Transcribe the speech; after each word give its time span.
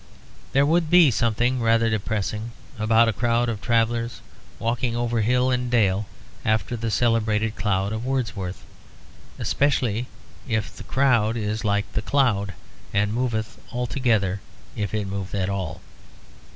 There 0.53 0.65
would 0.65 0.89
be 0.89 1.11
something 1.11 1.61
rather 1.61 1.87
depressing 1.87 2.53
about 2.79 3.07
a 3.07 3.13
crowd 3.13 3.49
of 3.49 3.61
travellers, 3.61 4.21
walking 4.57 4.95
over 4.95 5.21
hill 5.21 5.51
and 5.51 5.69
dale 5.69 6.07
after 6.43 6.75
the 6.75 6.89
celebrated 6.89 7.55
cloud 7.55 7.93
of 7.93 8.03
Wordsworth; 8.03 8.63
especially 9.37 10.07
if 10.47 10.75
the 10.75 10.81
crowd 10.85 11.37
is 11.37 11.63
like 11.63 11.85
the 11.93 12.01
cloud, 12.01 12.55
and 12.91 13.13
moveth 13.13 13.59
all 13.71 13.85
together 13.85 14.41
if 14.75 14.91
it 14.95 15.05
move 15.05 15.35
at 15.35 15.49
all. 15.49 15.81